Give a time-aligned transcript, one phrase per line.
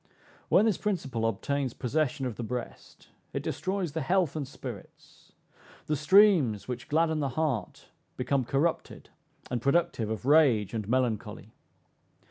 [0.49, 5.31] When this principle obtains possession of the breast, it destroys the health and spirits:
[5.85, 9.11] the streams which gladden the heart become corrupted,
[9.51, 11.53] and productive of rage and melancholy.